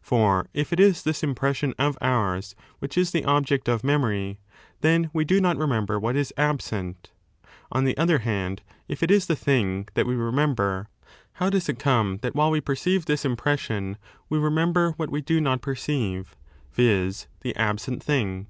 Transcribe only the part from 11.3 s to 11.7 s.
how does